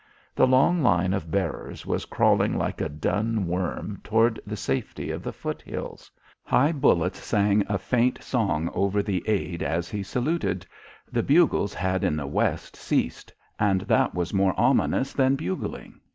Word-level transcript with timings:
The 0.33 0.47
long 0.47 0.81
line 0.81 1.13
of 1.13 1.29
bearers 1.29 1.85
was 1.85 2.05
crawling 2.05 2.57
like 2.57 2.81
a 2.81 2.89
dun 2.89 3.45
worm 3.45 3.99
toward 4.03 4.39
the 4.47 4.57
safety 4.57 5.11
of 5.11 5.21
the 5.21 5.31
foot 5.31 5.61
hills. 5.61 6.09
High 6.43 6.71
bullets 6.71 7.19
sang 7.23 7.63
a 7.69 7.77
faint 7.77 8.23
song 8.23 8.71
over 8.73 9.03
the 9.03 9.23
aide 9.29 9.61
as 9.61 9.89
he 9.89 10.01
saluted. 10.01 10.65
The 11.11 11.21
bugles 11.21 11.75
had 11.75 12.03
in 12.03 12.15
the 12.15 12.25
west 12.25 12.75
ceased, 12.75 13.31
and 13.59 13.81
that 13.81 14.15
was 14.15 14.33
more 14.33 14.59
ominous 14.59 15.13
than 15.13 15.35
bugling. 15.35 15.99